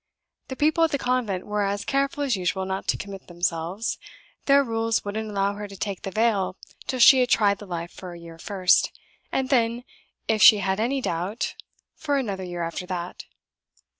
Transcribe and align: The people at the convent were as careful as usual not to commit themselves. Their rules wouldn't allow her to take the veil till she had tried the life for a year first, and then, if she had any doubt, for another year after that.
The 0.47 0.55
people 0.55 0.83
at 0.83 0.89
the 0.89 0.97
convent 0.97 1.45
were 1.45 1.61
as 1.61 1.85
careful 1.85 2.23
as 2.23 2.35
usual 2.35 2.65
not 2.65 2.87
to 2.87 2.97
commit 2.97 3.27
themselves. 3.27 3.99
Their 4.45 4.63
rules 4.63 5.05
wouldn't 5.05 5.29
allow 5.29 5.53
her 5.53 5.67
to 5.67 5.77
take 5.77 6.01
the 6.01 6.09
veil 6.09 6.57
till 6.87 6.97
she 6.97 7.19
had 7.19 7.29
tried 7.29 7.59
the 7.59 7.67
life 7.67 7.91
for 7.91 8.13
a 8.13 8.19
year 8.19 8.39
first, 8.39 8.99
and 9.31 9.49
then, 9.49 9.83
if 10.27 10.41
she 10.41 10.57
had 10.57 10.79
any 10.79 11.01
doubt, 11.01 11.53
for 11.93 12.17
another 12.17 12.43
year 12.43 12.63
after 12.63 12.87
that. 12.87 13.25